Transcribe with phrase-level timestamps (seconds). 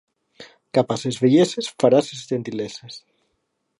[0.77, 2.99] Cap a ses velleses farà ses gentileses.